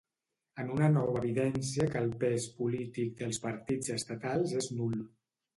[0.61, 4.99] En una nova evidència que el pes polític dels partits estatals és nul.